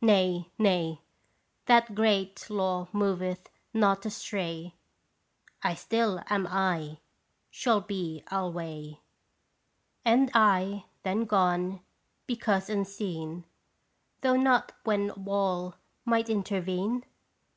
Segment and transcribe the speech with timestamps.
[0.00, 1.00] Nay, nay,
[1.66, 4.74] That great law moveth not astray,
[5.62, 6.48] I still am
[7.02, 8.98] /, shall be alway!
[10.04, 11.82] And I then gone
[12.26, 13.44] because unseen,
[14.22, 17.04] Though not when wall might intervene